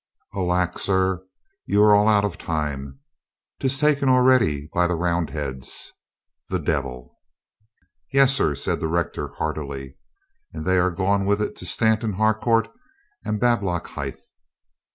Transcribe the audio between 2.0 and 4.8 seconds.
out of time. 'Tis taken al ready